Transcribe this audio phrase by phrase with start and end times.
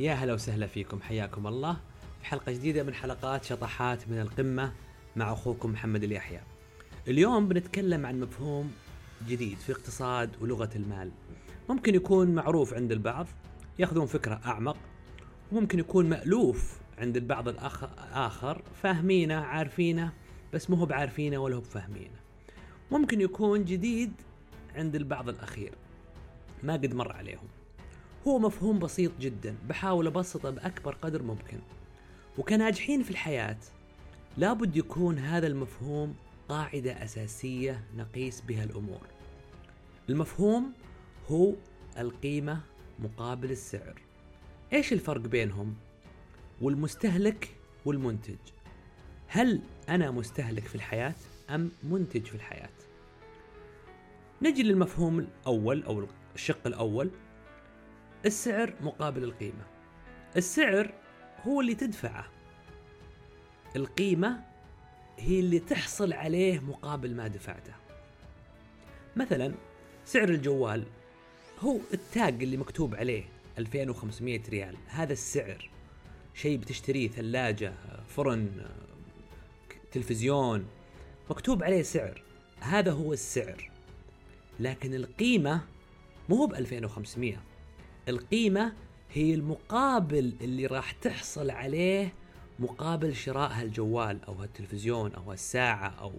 [0.00, 1.76] يا هلا وسهلا فيكم حياكم الله.
[2.20, 4.72] في حلقة جديدة من حلقات شطحات من القمة
[5.16, 6.40] مع أخوكم محمد اليحيى.
[7.08, 8.72] اليوم بنتكلم عن مفهوم
[9.28, 11.10] جديد في اقتصاد ولغة المال.
[11.68, 13.26] ممكن يكون معروف عند البعض
[13.78, 14.76] ياخذون فكرة أعمق.
[15.52, 20.12] وممكن يكون مألوف عند البعض الآخر فاهمينه عارفينه
[20.52, 22.20] بس مو هو بعارفينه ولا هو بفاهمينه.
[22.90, 24.12] ممكن يكون جديد
[24.74, 25.72] عند البعض الأخير
[26.62, 27.48] ما قد مر عليهم.
[28.26, 31.58] هو مفهوم بسيط جدا بحاول أبسطه بأكبر قدر ممكن.
[32.38, 33.58] وكناجحين في الحياة
[34.36, 36.14] لابد يكون هذا المفهوم
[36.48, 39.06] قاعدة أساسية نقيس بها الأمور.
[40.08, 40.72] المفهوم
[41.28, 41.52] هو
[41.98, 42.60] القيمة
[42.98, 44.00] مقابل السعر.
[44.72, 45.74] إيش الفرق بينهم؟
[46.60, 47.54] والمستهلك
[47.84, 48.38] والمنتج.
[49.28, 51.14] هل أنا مستهلك في الحياة
[51.50, 52.70] أم منتج في الحياة؟
[54.42, 57.10] نجي للمفهوم الأول أو الشق الأول.
[58.26, 59.66] السعر مقابل القيمة.
[60.36, 60.92] السعر
[61.42, 62.26] هو اللي تدفعه.
[63.76, 64.44] القيمة
[65.18, 67.72] هي اللي تحصل عليه مقابل ما دفعته.
[69.16, 69.54] مثلا
[70.04, 70.84] سعر الجوال
[71.60, 73.24] هو التاج اللي مكتوب عليه
[73.58, 74.76] 2500 ريال.
[74.86, 75.70] هذا السعر.
[76.34, 77.74] شيء بتشتريه ثلاجة
[78.08, 78.66] فرن
[79.92, 80.66] تلفزيون
[81.30, 82.22] مكتوب عليه سعر.
[82.60, 83.70] هذا هو السعر.
[84.60, 85.60] لكن القيمة
[86.28, 87.49] مو ب 2500
[88.10, 88.72] القيمة
[89.12, 92.12] هي المقابل اللي راح تحصل عليه
[92.58, 96.12] مقابل شراء هالجوال أو هالتلفزيون أو هالساعة أو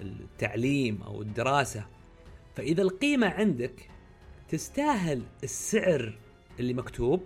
[0.00, 1.86] التعليم أو الدراسة.
[2.56, 3.90] فإذا القيمة عندك
[4.48, 6.18] تستاهل السعر
[6.60, 7.22] اللي مكتوب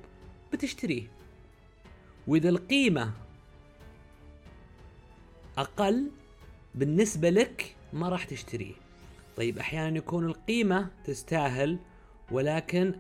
[0.53, 1.07] بتشتريه.
[2.27, 3.13] وإذا القيمة
[5.59, 6.11] أقل
[6.75, 8.75] بالنسبة لك ما راح تشتريه.
[9.37, 11.79] طيب أحيانا يكون القيمة تستاهل
[12.31, 12.95] ولكن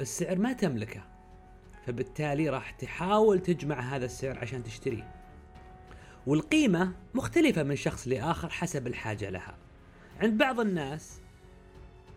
[0.00, 1.02] السعر ما تملكه.
[1.86, 5.14] فبالتالي راح تحاول تجمع هذا السعر عشان تشتريه.
[6.26, 9.56] والقيمة مختلفة من شخص لآخر حسب الحاجة لها.
[10.20, 11.20] عند بعض الناس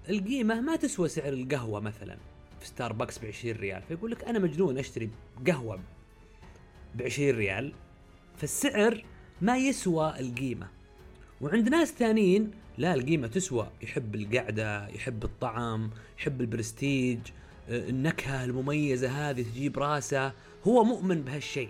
[0.10, 2.18] القيمة ما تسوى سعر القهوة مثلا.
[2.60, 5.10] في ستاربكس ب 20 ريال فيقول لك أنا مجنون أشتري
[5.48, 5.80] قهوة
[6.96, 7.74] ب 20 ريال.
[8.38, 9.06] فالسعر
[9.42, 10.68] ما يسوى القيمة.
[11.42, 13.70] وعند ناس ثانيين لا القيمة تسوى.
[13.82, 17.20] يحب القعدة يحب الطعم يحب البرستيج.
[17.70, 20.34] النكهة المميزة هذه تجيب راسه
[20.68, 21.70] هو مؤمن بهالشيء.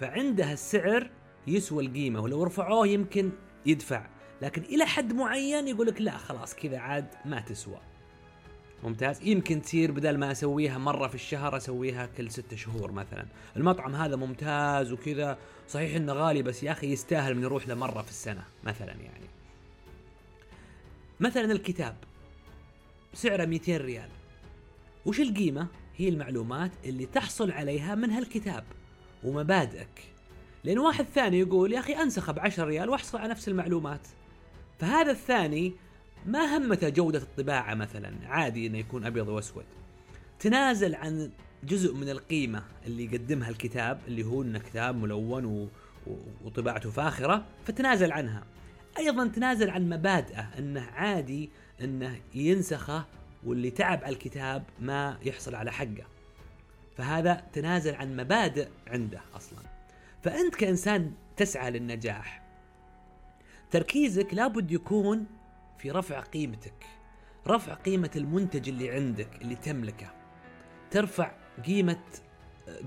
[0.00, 1.10] فعنده السعر
[1.46, 3.30] يسوى القيمة ولو رفعوه يمكن
[3.66, 4.06] يدفع.
[4.42, 7.80] لكن إلى حد معين يقول لك لا خلاص كذا عاد ما تسوى.
[8.82, 9.22] ممتاز.
[9.22, 13.26] يمكن تصير بدل ما أسويها مرة في الشهر أسويها كل ستة شهور مثلا.
[13.56, 15.38] المطعم هذا ممتاز وكذا.
[15.68, 19.26] صحيح إنه غالي بس يا أخي يستاهل من يروح له مرة في السنة مثلا يعني.
[21.20, 21.96] مثلا الكتاب.
[23.14, 24.08] سعره 200 ريال.
[25.06, 25.66] وش القيمة؟
[25.96, 28.64] هي المعلومات اللي تحصل عليها من هالكتاب
[29.24, 30.02] ومبادئك.
[30.64, 34.08] لأن واحد ثاني يقول يا أخي انسخه ب 10 ريال وأحصل على نفس المعلومات.
[34.78, 35.72] فهذا الثاني
[36.26, 39.64] ما همته جودة الطباعة مثلا عادي إنه يكون أبيض وأسود.
[40.38, 41.30] تنازل عن
[41.64, 45.68] جزء من القيمة اللي يقدمها الكتاب اللي هو إنه كتاب ملون و...
[46.44, 48.44] وطباعته فاخرة فتنازل عنها.
[48.98, 51.50] أيضا تنازل عن مبادئه إنه عادي
[51.80, 53.04] إنه ينسخه
[53.46, 56.06] واللي تعب على الكتاب ما يحصل على حقه.
[56.96, 59.58] فهذا تنازل عن مبادئ عنده أصلا.
[60.22, 62.42] فأنت كإنسان تسعى للنجاح.
[63.70, 65.26] تركيزك لابد يكون
[65.78, 66.86] في رفع قيمتك.
[67.46, 70.10] رفع قيمة المنتج اللي عندك اللي تملكه.
[70.90, 71.32] ترفع
[71.66, 72.00] قيمة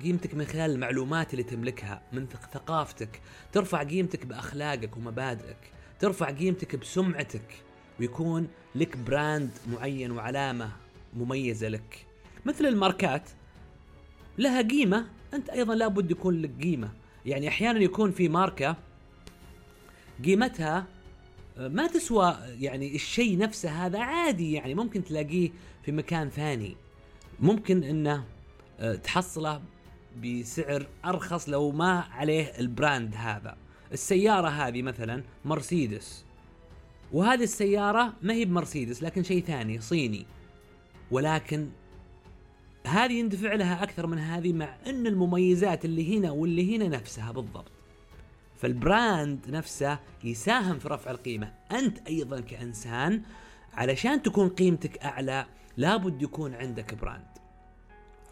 [0.01, 3.22] قيمتك من خلال المعلومات اللي تملكها من ثقافتك.
[3.51, 5.72] ترفع قيمتك بأخلاقك ومبادئك.
[6.00, 7.63] ترفع قيمتك بسمعتك.
[8.00, 10.71] ويكون لك براند معين وعلامة
[11.13, 12.06] مميزة لك.
[12.45, 13.30] مثل الماركات
[14.38, 16.89] لها قيمة أنت أيضا لابد يكون لك قيمة.
[17.25, 18.75] يعني أحيانا يكون في ماركة
[20.25, 20.86] قيمتها
[21.57, 24.54] ما تسوى يعني الشيء نفسه هذا عادي.
[24.54, 25.51] يعني ممكن تلاقيه
[25.83, 26.75] في مكان ثاني.
[27.39, 28.24] ممكن إنه
[28.80, 29.62] آه، تحصله
[30.24, 33.57] بسعر أرخص لو ما عليه البراند هذا.
[33.92, 36.26] السيارة هذه مثلا مرسيدس.
[37.13, 40.25] وهذه السيارة ما هي بمرسيدس لكن شيء ثاني صيني.
[41.12, 41.69] ولكن
[42.86, 47.71] هذه يندفع لها أكثر من هذه مع أن المميزات اللي هنا واللي هنا نفسها بالضبط.
[48.56, 51.54] فال brand نفسه يساهم في رفع القيمة.
[51.71, 53.21] أنت أيضا كإنسان
[53.74, 55.45] علشان تكون قيمتك أعلى
[55.77, 57.38] لابد يكون عندك brand.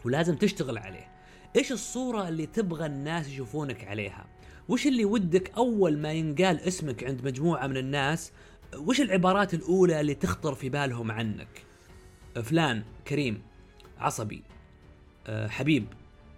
[0.04, 1.08] ولازم تشتغل عليه.
[1.56, 4.26] إيش الصورة اللي تبغى الناس يشوفونك عليها؟
[4.68, 8.32] وش اللي ودك أول ما ينقال اسمك عند مجموعة من الناس
[8.74, 11.48] وش العبارات الأولى اللي تخطر في بالهم عنك؟
[12.42, 13.42] فلان كريم
[13.98, 14.42] عصبي.
[15.26, 15.86] أه حبيب.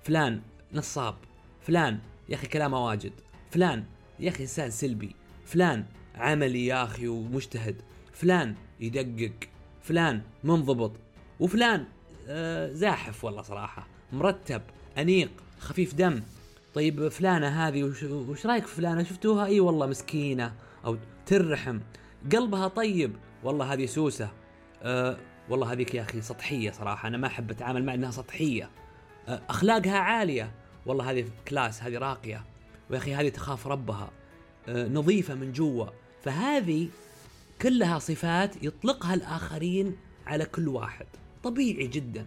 [0.04, 0.40] فلان
[0.72, 1.14] نصاب.
[1.62, 1.98] فلان
[2.28, 3.12] يا أخي كلامه واجد.
[3.50, 3.84] فلان
[4.20, 5.14] يا أخي إنسان سلبي.
[5.46, 5.84] فلان
[6.14, 7.76] عملي يا أخي ومجتهد.
[8.12, 9.34] فلان يدقق.
[9.82, 10.92] فلان منضبط.
[11.40, 11.84] وفلان
[12.28, 13.86] آه زاحف والله صراحة.
[14.12, 14.62] مرتب
[14.98, 16.22] أنيق خفيف دم.
[16.74, 20.54] طيب فلانة هذه وش, وش رأيك فلانة؟ شفتوها؟ إي والله مسكينة.
[20.84, 20.96] أو
[21.26, 21.78] ترحم.
[22.32, 23.16] قلبها طيب.
[23.44, 24.30] والله هذه سوسة.
[24.82, 25.18] أه
[25.48, 27.08] والله هذيك يا أخي سطحية صراحة.
[27.08, 28.70] أنا ما أحب أتعامل مع إنها سطحية.
[29.28, 30.54] أه أخلاقها عالية.
[30.86, 32.44] والله هذه كلاس هذه راقية.
[32.90, 34.10] ويا أخي هذه تخاف ربها.
[34.68, 35.86] أه نظيفة من جوا.
[36.22, 36.88] فهذه
[37.62, 41.06] كلها صفات يطلقها الآخرين على كل واحد.
[41.42, 42.26] طبيعي جدا.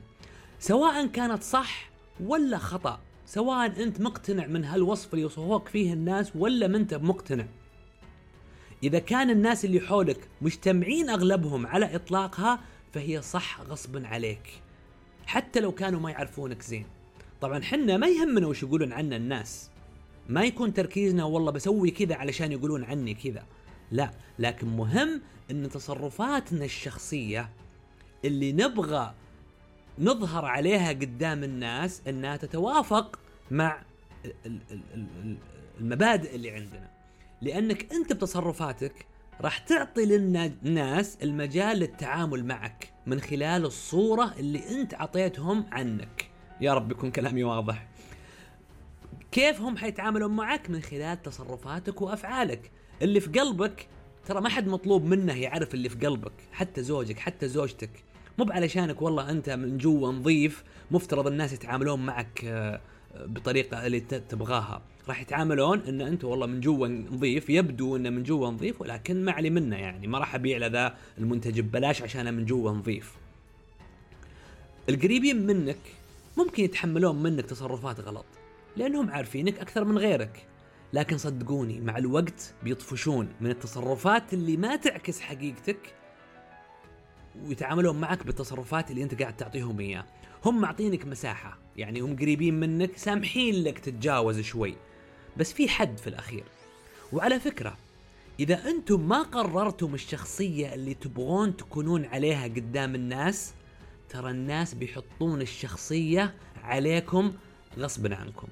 [0.59, 1.89] سواء كانت صح
[2.19, 2.99] ولا خطأ.
[3.25, 7.45] سواء أنت مقتنع من هالوصف اللي يوصفوك فيه الناس ولا ما أنت مقتنع.
[8.83, 12.59] إذا كان الناس اللي حولك مجتمعين أغلبهم على إطلاقها
[12.93, 14.61] فهي صح غصبا عليك.
[15.25, 16.85] حتى لو كانوا ما يعرفونك زين.
[17.41, 19.69] طبعا حنا ما يهمنا وش يقولون عنا الناس.
[20.29, 23.45] ما يكون تركيزنا والله بسوي كذا علشان يقولون عني كذا.
[23.91, 27.49] لا لكن مهم إن تصرفاتنا الشخصية
[28.25, 29.13] اللي نبغى
[29.99, 33.19] نظهر عليها قدام الناس إنها تتوافق
[33.51, 33.81] مع
[35.79, 37.00] المبادئ اللي عندنا.
[37.41, 39.05] لأنك أنت بتصرفاتك
[39.41, 46.29] راح تعطي للناس المجال للتعامل معك من خلال الصورة اللي أنت عطيتهم عنك.
[46.61, 47.87] يا رب يكون كلامي واضح.
[49.31, 52.71] كيف هم حيتعاملون معك؟ من خلال تصرفاتك وأفعالك.
[53.01, 53.87] اللي في قلبك
[54.25, 58.03] ترى ما حد مطلوب منه يعرف اللي في قلبك حتى زوجك حتى زوجتك.
[58.37, 62.81] مو علشانك والله أنت من جوا نظيف مفترض الناس يتعاملون معك آه،
[63.15, 64.81] بطريقة اللي تبغاها.
[65.11, 69.31] راح يتعاملون إن انت والله من جوا نظيف يبدو إنه من جوا نظيف ولكن ما
[69.31, 73.13] علي منه يعني ما راح أبيع له ذا المنتج ببلاش عشان من جوا نظيف
[74.89, 75.79] القريبين منك
[76.37, 78.25] ممكن يتحملون منك تصرفات غلط
[78.77, 80.47] لأنهم عارفينك أكثر من غيرك.
[80.93, 85.95] لكن صدقوني مع الوقت بيطفشون من التصرفات اللي ما تعكس حقيقتك
[87.45, 90.05] ويتعاملون معك بالتصرفات اللي أنت قاعد تعطيهم إياه.
[90.45, 94.75] هم معطينك مساحة يعني هم قريبين منك سامحين لك تتجاوز شوي.
[95.37, 96.43] بس في حد في الأخير.
[97.13, 97.77] وعلى فكرة
[98.39, 103.53] إذا أنتم ما قررتم الشخصية اللي تبغون تكونون عليها قدام الناس
[104.09, 107.33] ترى الناس بيحطون الشخصية عليكم
[107.77, 108.47] غصبا عنكم.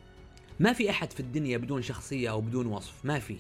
[0.60, 3.38] ما في أحد في الدنيا بدون شخصية أو بدون وصف ما في.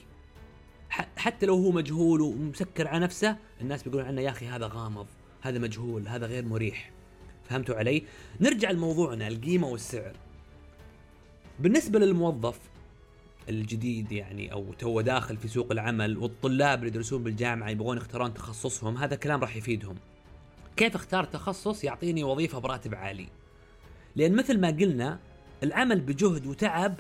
[1.17, 5.07] حتى لو هو مجهول ومسكر على نفسه الناس بيقولون عنه يا أخي هذا غامض
[5.41, 6.91] هذا مجهول هذا غير مريح.
[7.49, 8.03] فهمتوا علي؟
[8.41, 10.15] نرجع لموضوعنا القيمة والسعر.
[11.59, 12.59] بالنسبة للموظف
[13.49, 18.97] الجديد يعني أو تو داخل في سوق العمل والطلاب اللي يدرسون بالجامعة يبغون يختارون تخصصهم
[18.97, 19.95] هذا كلام راح يفيدهم.
[20.75, 23.27] كيف أختار تخصص؟ يعطيني وظيفة براتب عالي.
[24.15, 25.19] لأن مثل ما قلنا
[25.63, 26.99] العمل بجهد وتعب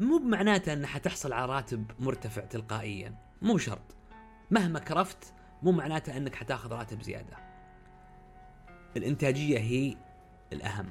[0.00, 3.96] مو بمعناته انه حتحصل على راتب مرتفع تلقائيا مو شرط
[4.50, 5.32] مهما كرفت
[5.62, 7.36] مو معناته إنك حتاخذ راتب زيادة.
[8.96, 9.96] الإنتاجية هي
[10.52, 10.88] الأهم.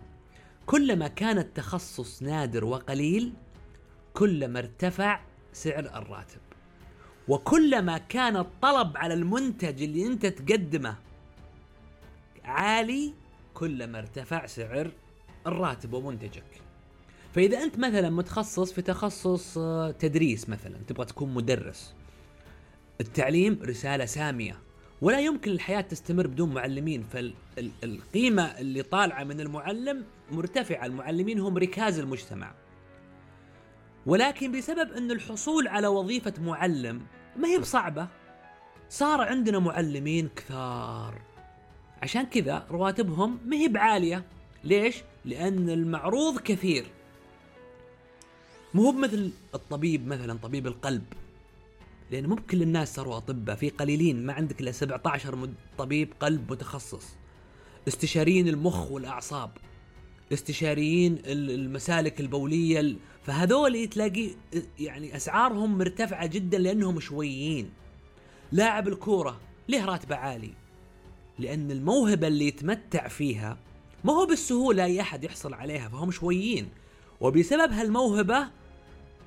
[0.65, 3.33] كلما كان التخصص نادر وقليل
[4.13, 5.19] كلما ارتفع
[5.53, 6.39] سعر الراتب.
[7.27, 10.95] وكلما كان الطلب على المنتج اللي انت تقدمه
[12.43, 13.13] عالي
[13.53, 14.91] كلما ارتفع سعر
[15.47, 16.43] الراتب ومنتجك.
[17.35, 21.93] فإذا أنت مثلا متخصص في تخصص آه، تدريس مثلا تبغى تكون مدرس
[23.01, 24.59] التعليم رسالة سامية.
[25.01, 31.99] ولا يمكن الحياة تستمر بدون معلمين فالقيمة اللي طالعة من المعلم مرتفعة المعلمين هم ركاز
[31.99, 32.53] المجتمع.
[34.05, 37.01] ولكن بسبب أن الحصول على وظيفة معلم
[37.37, 38.07] ما هي بصعبة.
[38.89, 41.21] صار عندنا معلمين كثار.
[42.01, 44.25] عشان كذا رواتبهم ما هي بعالية.
[44.63, 46.85] ليش؟ لأن المعروض كثير.
[48.73, 51.03] مو مثل الطبيب مثلا طبيب القلب.
[52.11, 53.55] لأن مو بكل الناس صاروا أطباء.
[53.55, 57.15] في قليلين ما عندك إلا 17 طبيب قلب متخصص.
[57.87, 59.51] استشاريين المخ والأعصاب.
[60.33, 64.29] استشاريين المسالك البولية فهذول تلاقي
[64.79, 67.69] يعني أسعارهم مرتفعة جدا لأنهم شويين.
[68.51, 70.53] لاعب الكورة له راتبه عالي
[71.39, 73.57] لأن الموهبة اللي يتمتع فيها
[74.03, 76.69] ما هو بالسهولة أي أحد يحصل عليها فهم شويين.
[77.21, 78.47] وبسبب هالموهبة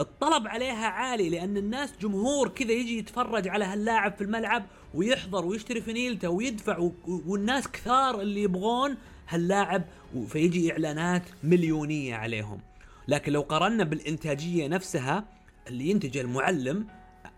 [0.00, 5.80] الطلب عليها عالي لأن الناس جمهور كذا يجي يتفرج على هاللاعب في الملعب ويحضر ويشتري
[5.80, 8.96] فنيلته ويدفع والناس كثار اللي يبغون
[9.28, 9.84] هاللاعب
[10.28, 12.60] فيجي إعلانات مليونية عليهم.
[13.08, 15.24] لكن لو قارنا بالإنتاجية نفسها
[15.68, 16.86] اللي ينتج المعلم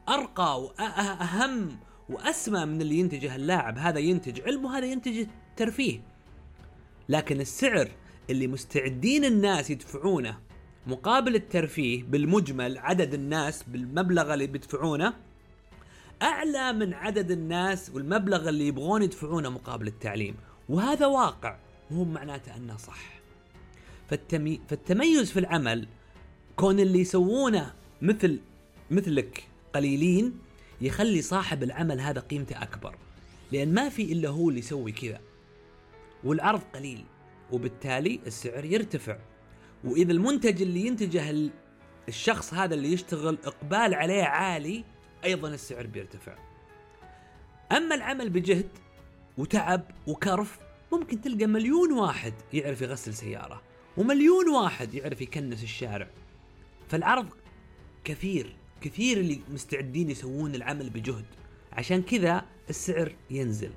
[0.08, 1.76] أرقى وأهم
[2.08, 5.26] وأسمى من اللي ينتجه اللاعب هذا ينتج علم وهذا ينتج
[5.56, 6.00] ترفيه.
[7.08, 7.88] لكن السعر
[8.30, 10.38] اللي مستعدين الناس يدفعونه
[10.86, 15.14] مقابل الترفيه بالمجمل عدد الناس بالمبلغ اللي بيدفعونه
[16.22, 20.36] أعلى من عدد الناس والمبلغ اللي يبغون يدفعونه مقابل التعليم.
[20.68, 21.56] وهذا واقع.
[21.90, 23.20] مو معناته أنه صح.
[24.10, 24.60] فالتمي...
[24.68, 25.88] فالتميز في العمل
[26.56, 28.40] كون اللي يسوونه مثل
[28.90, 30.38] مثلك قليلين
[30.80, 32.96] يخلي صاحب العمل هذا قيمته أكبر.
[33.52, 35.20] لأن ما في إلا هو اللي يسوي كذا.
[36.24, 37.04] والعرض قليل
[37.52, 39.18] وبالتالي السعر يرتفع.
[39.84, 41.50] وإذا المنتج اللي ينتجه
[42.08, 44.84] الشخص هذا اللي يشتغل إقبال عليه عالي
[45.24, 46.34] أيضا السعر بيرتفع.
[47.72, 48.68] أما العمل بجهد
[49.38, 50.58] وتعب وكرف
[50.92, 53.62] ممكن تلقى مليون واحد يعرف يغسل سيارة
[53.96, 56.08] ومليون واحد يعرف يكنس الشارع.
[56.88, 57.28] فالعرض
[58.04, 61.24] كثير كثير اللي مستعدين يسوون العمل بجهد.
[61.72, 63.70] عشان كذا السعر ينزل.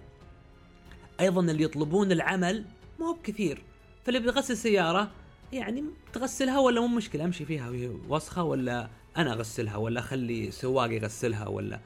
[1.20, 2.66] أيضا اللي يطلبون العمل
[3.00, 3.64] ما هو بكثير.
[4.06, 5.12] فاللي بيغسل سيارة
[5.54, 10.92] يعني تغسلها ولا مو مشكلة أمشي فيها وهي وسخة ولا أنا أغسلها ولا أخلي سواق
[10.92, 11.80] يغسلها ولا.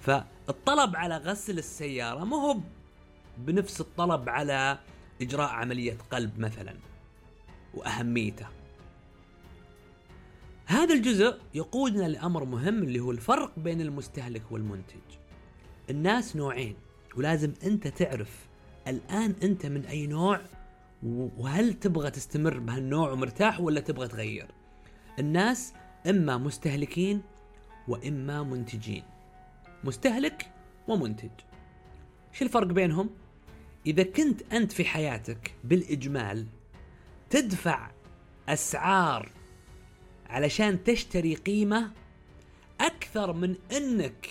[0.00, 2.60] فالطلب على غسل السيارة مو هو
[3.38, 4.78] بنفس الطلب على
[5.22, 6.74] إجراء عملية قلب مثلا
[7.74, 8.46] وأهميته.
[10.66, 15.00] هذا الجزء يقودنا لأمر مهم اللي هو الفرق بين المستهلك والمنتج.
[15.90, 16.76] الناس نوعين
[17.16, 18.46] ولازم أنت تعرف
[18.88, 20.40] الآن أنت من أي نوع
[21.38, 24.46] وهل تبغى تستمر بهالنوع ومرتاح ولا تبغى تغير؟
[25.18, 25.74] الناس
[26.06, 27.22] إما مستهلكين
[27.88, 29.04] وإما منتجين
[29.84, 30.50] مستهلك
[30.88, 31.30] ومنتج.
[32.32, 33.10] شو الفرق بينهم؟
[33.86, 36.46] إذا كنت أنت في حياتك بالإجمال
[37.30, 37.90] تدفع
[38.48, 39.30] أسعار
[40.26, 41.92] علشان تشتري قيمة
[42.80, 44.28] أكثر من إنك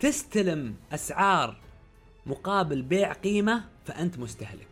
[0.00, 1.60] تستلم أسعار
[2.26, 4.68] مقابل بيع قيمة فأنت مستهلك.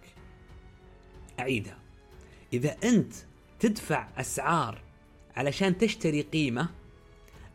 [1.40, 1.78] أعيدها.
[2.52, 3.14] إذا أنت
[3.60, 4.82] تدفع أسعار
[5.36, 6.68] علشان تشتري قيمة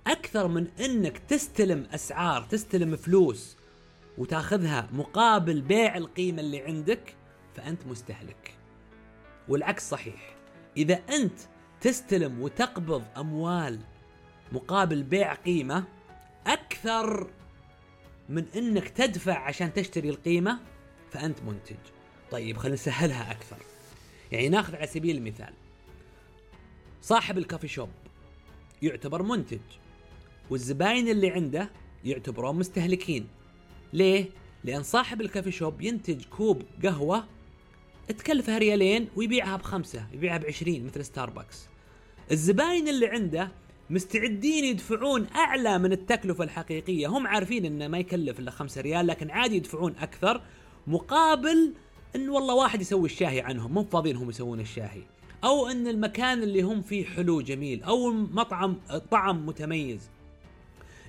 [0.08, 3.58] أكثر من إنك تستلم أسعار تستلم فلوس
[4.18, 7.16] وتاخذها مقابل بيع القيمة اللي عندك
[7.56, 8.54] فأنت مستهلك.
[9.48, 10.36] والعكس صحيح.
[10.78, 11.40] إذا أنت
[11.82, 13.80] تستلم وتقبض أموال
[14.52, 15.84] مقابل بيع قيمة
[16.48, 17.30] أكثر
[18.30, 20.60] من إنك تدفع عشان تشتري القيمة
[21.12, 21.76] فأنت منتج.
[22.32, 23.58] طيب خلينا نسهلها أكثر.
[24.32, 25.54] يعني ناخذ على سبيل المثال.
[27.02, 27.90] صاحب الكافي شوب
[28.82, 29.60] يعتبر منتج
[30.50, 31.70] والزباين اللي عنده
[32.04, 33.28] يعتبرون مستهلكين.
[33.94, 34.26] ليه؟
[34.64, 37.26] لأن صاحب الكافي شوب ينتج كوب قهوة
[38.08, 41.68] تكلفها ريالين ويبيعها بخمسة يبيعها بعشرين مثل ستاربكس
[42.32, 43.52] الزباين اللي عنده
[43.90, 47.08] مستعدين يدفعون أعلى من التكلفة الحقيقية.
[47.08, 50.42] هم عارفين أنه ما يكلف إلا خمسة ريال لكن عادي يدفعون أكثر
[50.88, 51.74] مقابل
[52.16, 53.74] أن والله واحد يسوي الشاهي عنهم.
[53.74, 55.02] مو فاضيين هم يسوون الشاهي.
[55.44, 58.78] أو إن المكان اللي هم فيه حلو جميل أو مطعم
[59.12, 60.10] طعم متميز.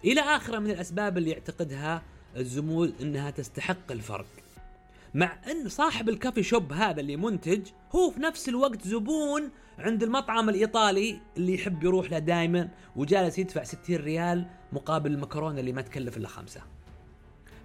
[0.05, 2.03] إلى آخره من الأسباب اللي يعتقدها
[2.37, 4.27] الزمول إنها تستحق الفرق
[5.15, 7.61] مع إن صاحب الكافي شوب هذا اللي منتج
[7.95, 13.65] هو في نفس الوقت زبون عند المطعم الإيطالي اللي يحب يروح له دائما وجالس يدفع
[13.65, 16.61] 60 ريال مقابل المكرونة اللي ما تكلف إلا خمسة.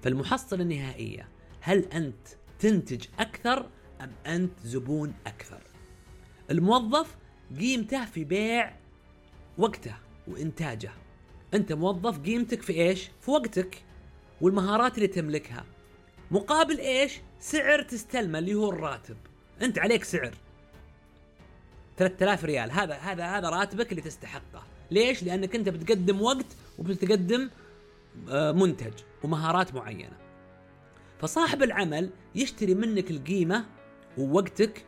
[0.04, 1.28] فالمحصلة النهائية
[1.62, 2.28] هل أنت
[2.60, 3.70] تنتج أكثر
[4.02, 5.62] أم أنت زبون أكثر؟
[6.52, 7.18] الموظف
[7.60, 8.76] قيمته في بيع
[9.58, 9.96] وقته
[10.28, 10.92] وإنتاجه
[11.54, 13.84] أنت موظف قيمتك في إيش في وقتك
[14.42, 15.66] والمهارات اللي تملكها.
[16.32, 19.18] مقابل إيش؟ سعر تستلمه اللي هو الراتب.
[19.62, 20.34] أنت عليك سعر.
[21.98, 22.72] 3000 ريال.
[22.72, 24.64] هذا هذا هذا راتبك اللي تستحقه.
[24.92, 26.46] ليش؟ لأنك أنت بتقدم وقت
[26.80, 27.50] وبتقدم
[28.30, 28.94] آه، منتج
[29.24, 30.18] ومهارات معينة.
[31.20, 33.66] فصاحب العمل يشتري منك القيمة
[34.18, 34.86] ووقتك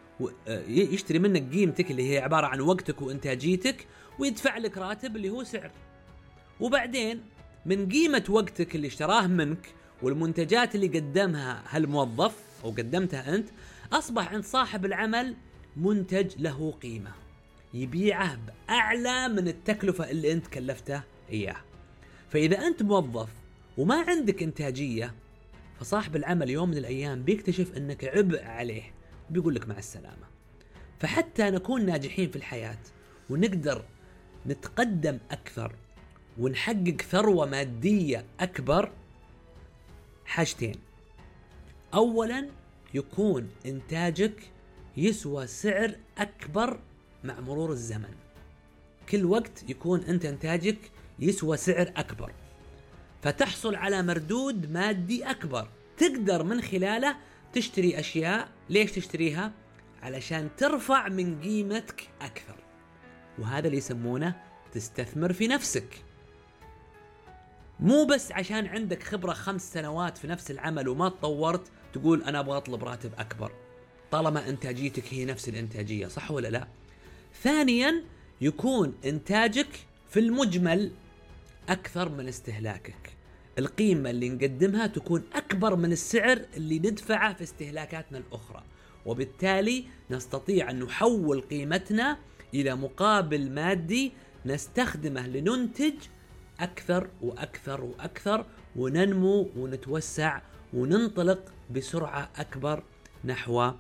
[0.47, 3.87] آه، يشتري منك قيمتك اللي هي عبارة عن وقتك وإنتاجيتك
[4.19, 5.71] ويدفع لك راتب اللي هو سعر.
[6.59, 7.23] وبعدين
[7.65, 13.49] من قيمة وقتك اللي اشتراه منك والمنتجات اللي قدمها هالموظف أو قدمتها أنت؟
[13.93, 15.35] أصبح عند صاحب العمل
[15.77, 17.11] منتج له قيمة
[17.73, 21.55] يبيعه بأعلى من التكلفة اللي أنت كلفته إياه.
[22.29, 23.29] فإذا أنت موظف
[23.77, 25.13] وما عندك إنتاجية
[25.79, 28.83] فصاحب العمل يوم من الأيام بيكتشف أنك عبء عليه
[29.29, 30.27] بيقول لك مع السلامة.
[30.99, 32.79] فحتى نكون ناجحين في الحياة
[33.29, 33.85] ونقدر
[34.47, 35.75] نتقدم أكثر
[36.39, 38.91] ونحقق ثروة مادية أكبر
[40.25, 40.75] حاجتين.
[41.93, 42.49] أولا
[42.93, 44.51] يكون إنتاجك
[44.97, 46.79] يسوى سعر أكبر
[47.23, 48.13] مع مرور الزمن.
[49.09, 50.77] كل وقت يكون أنت إنتاجك
[51.19, 52.31] يسوى سعر أكبر.
[53.21, 55.67] فتحصل على مردود مادي أكبر.
[55.97, 57.15] تقدر من خلاله
[57.53, 58.49] تشتري أشياء.
[58.69, 59.51] ليش تشتريها؟
[60.01, 62.55] علشان ترفع من قيمتك أكثر.
[63.39, 66.03] وهذا اللي يسمونه تستثمر في نفسك.
[67.83, 71.61] مو بس عشان عندك خبرة خمس سنوات في نفس العمل وما تطورت
[71.93, 73.51] تقول أنا أبغى أطلب راتب أكبر
[74.11, 76.67] طالما إنتاجيتك هي نفس الإنتاجية صح ولا لا؟
[77.43, 78.03] ثانيا
[78.41, 79.67] يكون إنتاجك
[80.09, 80.91] في المجمل
[81.69, 83.13] أكثر من استهلاكك.
[83.59, 88.63] القيمة اللي نقدمها تكون أكبر من السعر اللي ندفعه في استهلاكاتنا الأخرى
[89.05, 92.17] وبالتالي نستطيع أن نحول قيمتنا
[92.53, 94.11] إلى مقابل مادي
[94.45, 95.93] نستخدمه لننتج
[96.59, 98.45] أكثر وأكثر وأكثر
[98.75, 100.41] وننمو ونتوسع
[100.73, 101.39] وننطلق
[101.71, 102.83] بسرعة أكبر
[103.25, 103.71] نحو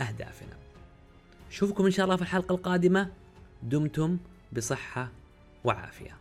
[0.00, 0.56] أهدافنا.
[1.50, 3.10] شوفكم إن شاء الله في الحلقة القادمة.
[3.62, 4.18] دمتم
[4.52, 5.08] بصحة
[5.64, 6.16] وعافية.